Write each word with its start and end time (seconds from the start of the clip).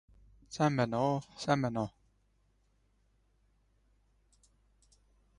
It 0.41 0.49
is 0.49 0.57
informally 0.59 0.89
known 0.89 1.17
as 1.37 1.45
the 1.45 1.51
Ekka 1.53 1.75
Loop. 1.77 1.91